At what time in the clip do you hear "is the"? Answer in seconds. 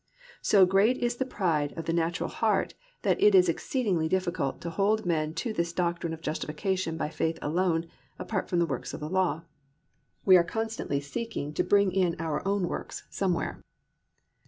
0.97-1.27